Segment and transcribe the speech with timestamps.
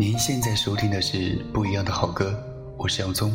[0.00, 2.34] 您现在收听的是不一样的好歌，
[2.78, 3.30] 我是杨宗。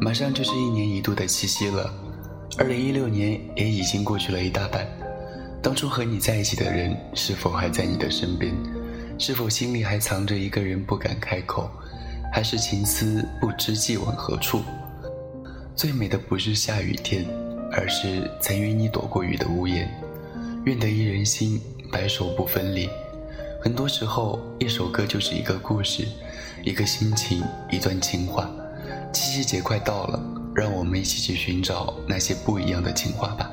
[0.00, 1.92] 马上就是一年一度的七夕了，
[2.56, 4.88] 二零一六年也已经过去了一大半。
[5.62, 8.54] 当初和你在一起的人，是否还在你的身边？
[9.18, 11.70] 是否心里还藏着一个人不敢开口？
[12.32, 14.62] 还是情思不知寄往何处？
[15.76, 17.26] 最美的不是下雨天，
[17.70, 19.86] 而是曾与你躲过雨的屋檐。
[20.64, 22.88] 愿得一人心，白首不分离。
[23.60, 26.06] 很多时候，一首歌就是一个故事，
[26.64, 28.50] 一个心情，一段情话。
[29.12, 30.22] 七夕节快到了，
[30.54, 33.50] 让我们一起去寻找那些不一样的情话吧。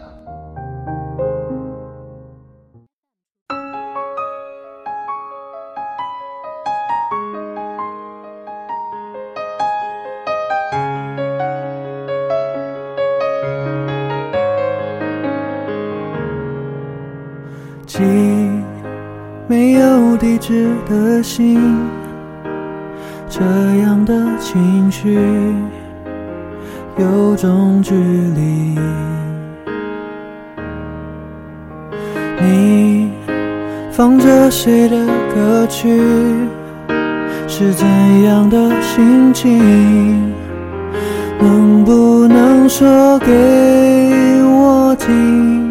[17.97, 18.03] 寄
[19.47, 21.57] 没有地址的信。
[23.29, 23.39] 这
[23.81, 25.17] 样的情绪
[26.97, 28.77] 有种距离。
[32.41, 33.11] 你
[33.91, 34.97] 放着谁的
[35.33, 36.01] 歌曲？
[37.47, 37.87] 是怎
[38.23, 40.33] 样的心情？
[41.39, 43.31] 能不能说给
[44.43, 45.64] 我听？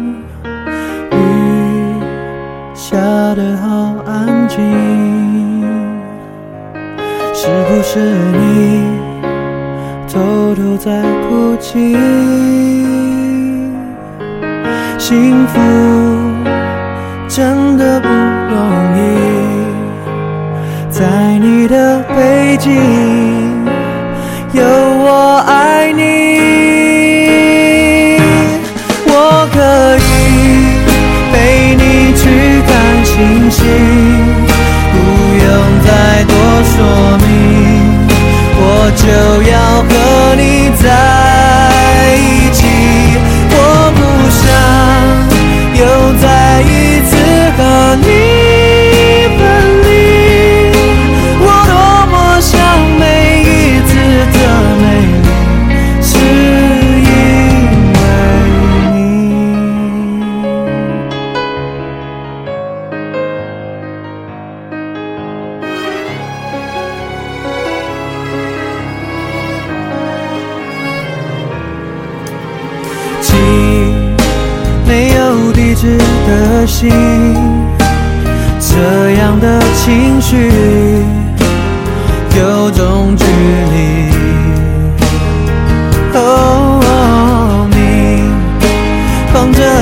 [7.33, 8.99] 是不是你
[10.07, 11.93] 偷偷在哭泣？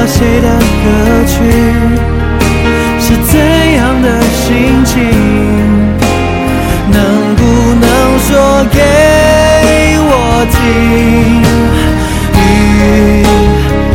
[0.05, 0.47] 谁的
[0.83, 0.85] 歌
[1.27, 1.33] 曲？
[2.99, 3.39] 是怎
[3.73, 4.95] 样的心情？
[6.91, 7.41] 能不
[7.75, 7.85] 能
[8.19, 8.79] 说给
[9.99, 10.11] 我
[10.51, 10.55] 听？
[12.35, 12.41] 雨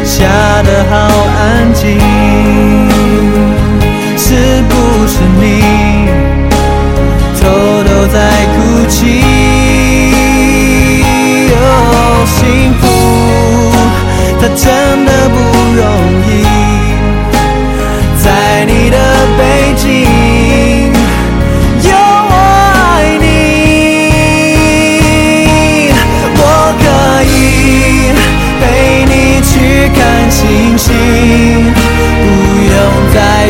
[0.04, 0.16] 下
[0.62, 0.94] 得好
[1.36, 2.28] 安静。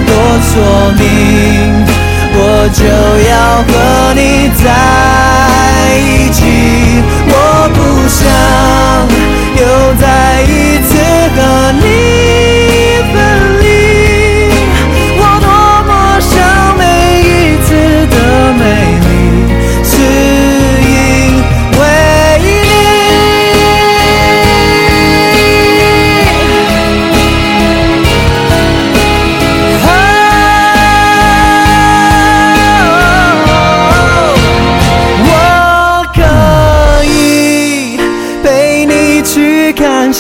[0.07, 1.03] 多说明，
[2.35, 2.85] 我就
[3.31, 3.33] 要
[3.69, 3.73] 和
[4.15, 4.67] 你在
[5.99, 6.39] 一起，
[7.29, 7.33] 我
[7.75, 7.77] 不
[8.09, 8.21] 想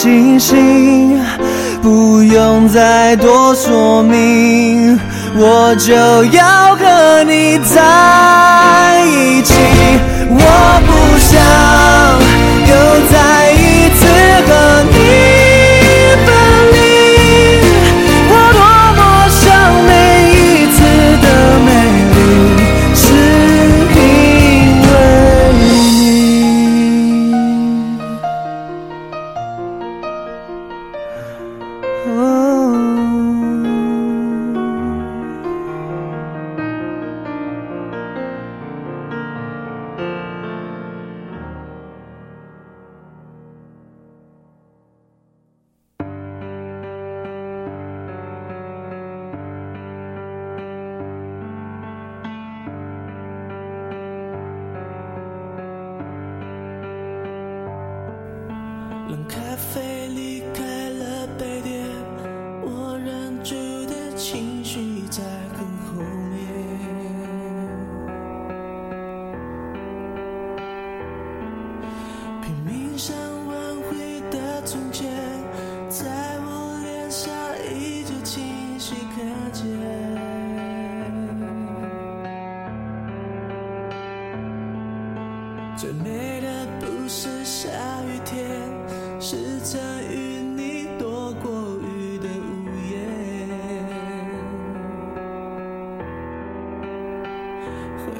[0.08, 1.20] 星星，
[1.82, 4.98] 不用再多说明，
[5.36, 5.94] 我就
[6.34, 9.52] 要和你在一起。
[10.30, 10.40] 我
[10.88, 10.90] 不
[11.28, 11.38] 想
[12.70, 12.72] 又
[13.12, 13.37] 再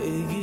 [0.08, 0.37] Big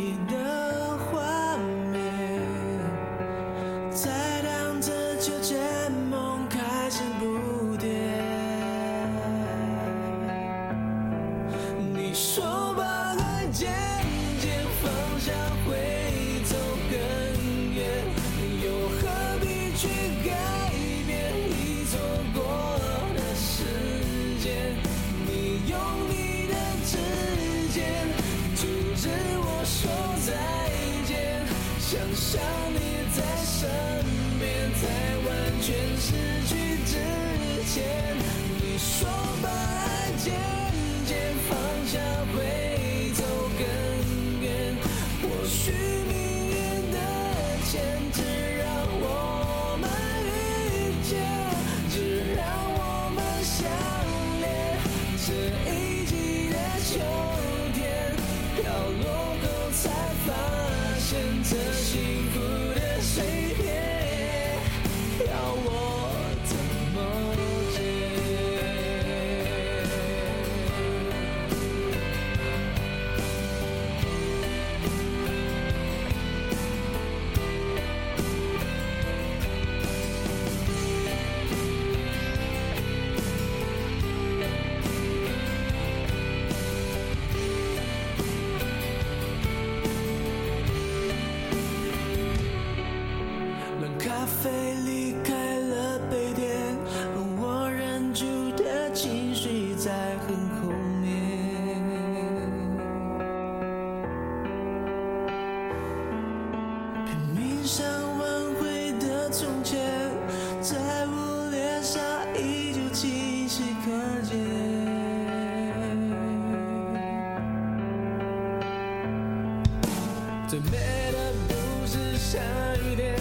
[120.48, 120.78] 最美
[121.12, 122.38] 的不是下
[122.78, 123.16] 雨天，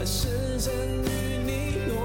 [0.00, 1.95] 而是曾与你。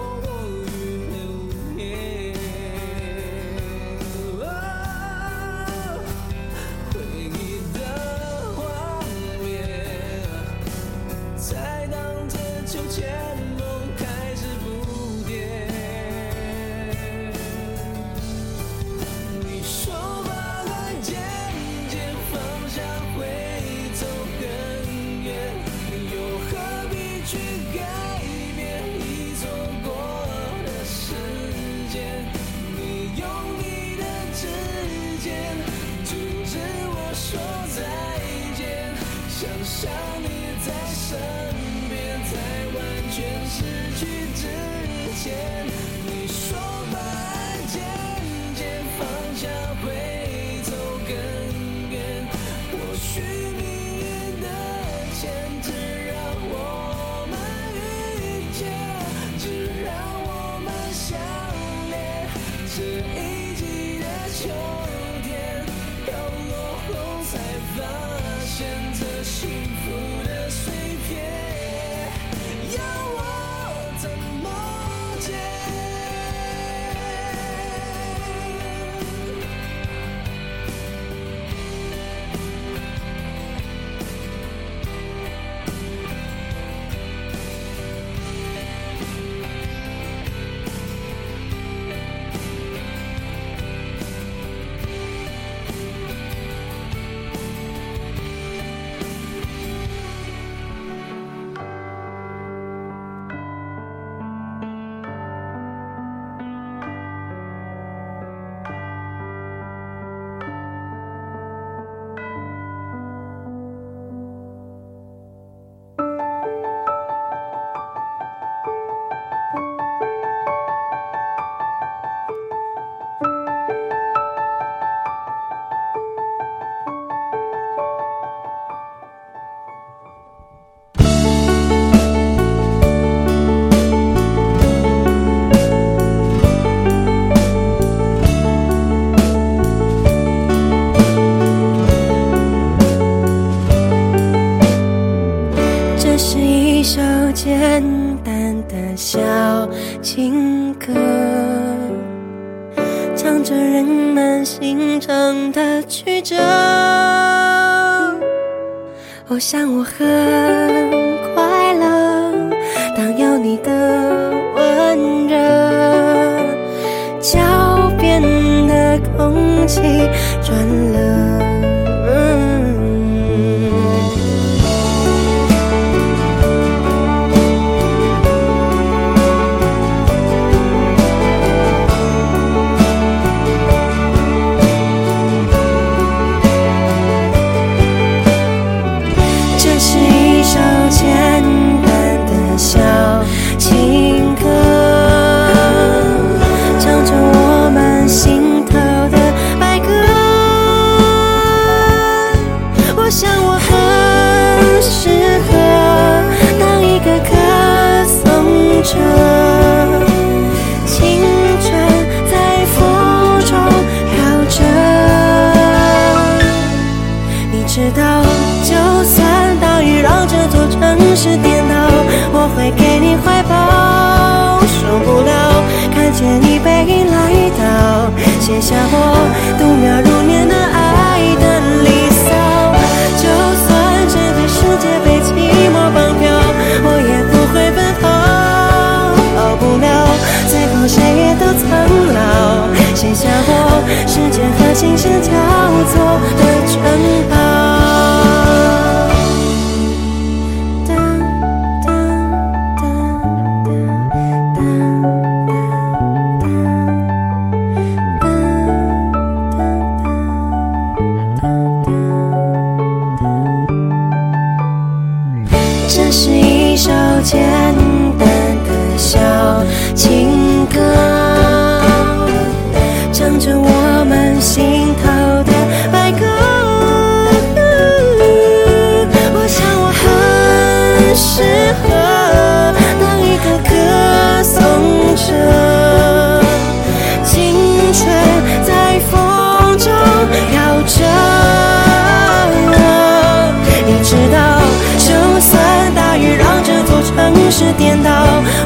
[297.52, 298.10] 是颠倒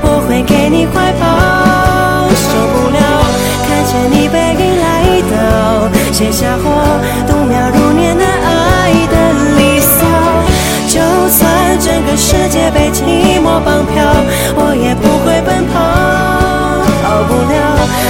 [0.03, 1.25] 我会给你怀抱。
[2.29, 2.99] 受不了
[3.65, 4.85] 看见你背影来
[5.25, 6.67] 到写下我
[7.25, 9.15] 度秒如年难捱的
[9.57, 10.05] 离骚。
[10.87, 14.05] 就算整个世界被寂寞绑票
[14.55, 15.73] 我也不会奔跑。
[17.01, 17.55] 逃不了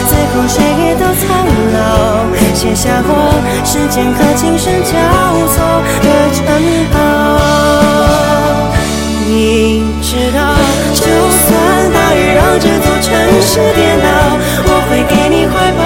[0.09, 1.25] 最后谁也都苍
[1.73, 2.25] 老。
[2.53, 3.09] 写下我
[3.63, 4.91] 时间和琴声交
[5.55, 5.55] 错
[6.03, 6.43] 的城
[6.91, 7.84] 堡
[9.35, 10.55] 你知道，
[10.93, 13.11] 就算大雨让这座城
[13.41, 14.07] 市颠倒，
[14.63, 15.83] 我会给你怀抱。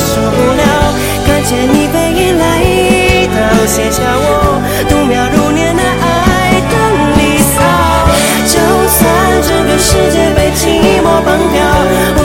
[0.00, 0.64] 受不了，
[1.26, 2.42] 看见你背影来
[3.36, 3.36] 到，
[3.66, 6.74] 写下我度秒如年的爱的
[7.18, 7.60] 离骚。
[8.48, 8.56] 就
[8.88, 8.98] 算
[9.42, 12.21] 这个世界被寂寞绑票。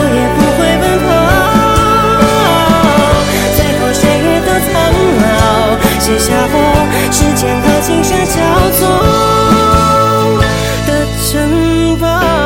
[12.00, 12.37] over.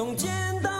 [0.00, 0.30] 从见
[0.62, 0.79] 到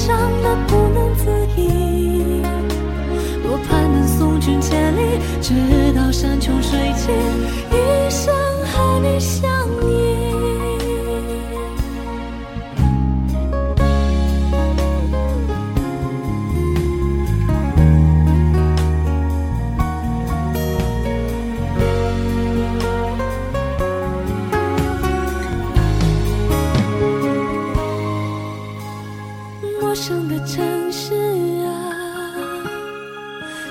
[0.00, 2.42] 伤的不能自已。
[3.42, 7.14] 多盼能送君千里，直到山穷水尽，
[7.70, 8.34] 一生
[8.64, 9.49] 和你相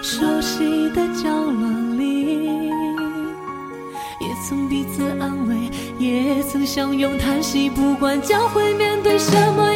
[0.01, 2.69] 熟悉的角落里，
[4.19, 7.69] 也曾彼此安慰，也曾相拥叹息。
[7.69, 9.68] 不管将会面对什么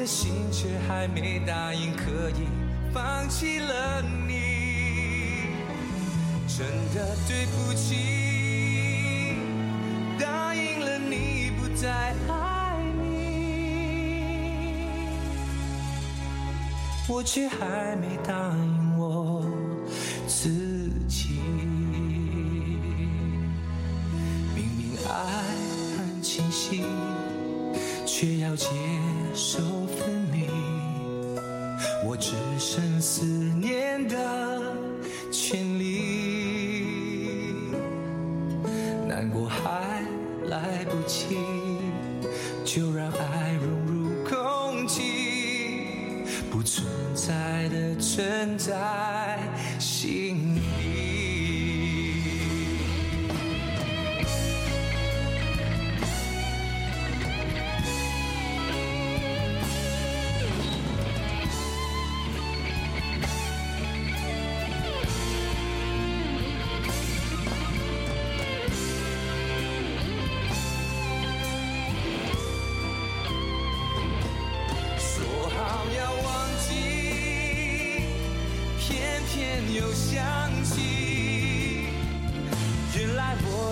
[0.00, 2.48] 的心却还没答应可以
[2.90, 5.42] 放弃了你
[6.48, 9.34] 真的对不起
[10.18, 13.10] 答应了你不再爱你。
[17.06, 19.44] 我却还没答应我
[20.26, 20.48] 自
[21.06, 21.40] 己。
[24.54, 25.12] 明明爱
[25.98, 26.82] 很清晰
[28.06, 28.66] 却要接
[29.34, 29.79] 受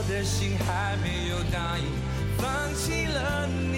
[0.09, 1.85] 的心还没有答应，
[2.39, 3.77] 放弃了你。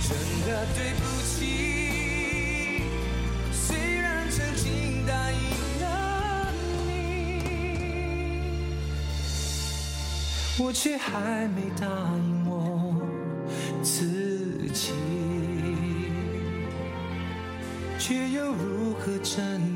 [0.00, 2.82] 真的对不起，
[3.52, 5.38] 虽然曾经答应
[5.82, 5.86] 了
[6.86, 6.88] 你。
[10.58, 12.96] 我却还没答应我
[13.82, 14.94] 自己，
[17.98, 19.75] 却又如何证明？